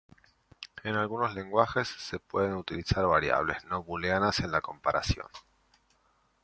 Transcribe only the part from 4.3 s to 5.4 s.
en la comparación.